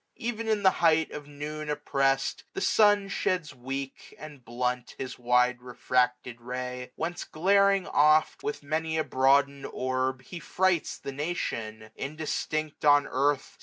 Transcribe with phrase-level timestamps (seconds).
[0.19, 5.61] Ev'n in the height of noon opprest, the sun Sheds weak, and blunt, his wide
[5.61, 11.91] refracted ray; 720 Whence glaring oft, with many a broadened orb, He frights the nations.
[11.95, 13.59] Indistinct on earth.